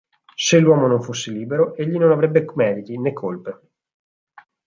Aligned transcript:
Se 0.35 0.57
l'uomo 0.57 0.87
non 0.87 1.03
fosse 1.03 1.29
libero, 1.29 1.75
egli 1.75 1.95
non 1.97 2.09
avrebbe 2.11 2.43
meriti, 2.55 2.97
né 2.97 3.13
colpe. 3.13 3.59